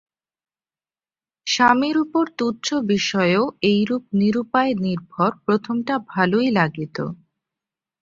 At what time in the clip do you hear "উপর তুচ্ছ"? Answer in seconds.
2.03-2.67